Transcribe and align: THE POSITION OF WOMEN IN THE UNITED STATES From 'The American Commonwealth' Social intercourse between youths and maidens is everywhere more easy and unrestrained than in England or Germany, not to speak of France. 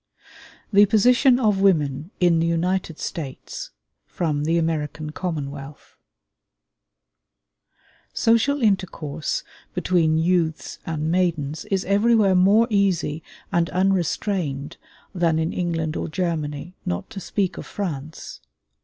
THE 0.73 0.87
POSITION 0.87 1.39
OF 1.39 1.61
WOMEN 1.61 2.09
IN 2.19 2.39
THE 2.39 2.47
UNITED 2.47 2.97
STATES 2.97 3.69
From 4.07 4.45
'The 4.45 4.57
American 4.57 5.11
Commonwealth' 5.11 5.95
Social 8.11 8.63
intercourse 8.63 9.43
between 9.75 10.17
youths 10.17 10.79
and 10.87 11.11
maidens 11.11 11.65
is 11.65 11.85
everywhere 11.85 12.33
more 12.33 12.65
easy 12.71 13.21
and 13.51 13.69
unrestrained 13.69 14.77
than 15.13 15.37
in 15.37 15.53
England 15.53 15.95
or 15.95 16.07
Germany, 16.07 16.73
not 16.83 17.07
to 17.11 17.19
speak 17.19 17.57
of 17.59 17.67
France. 17.67 18.41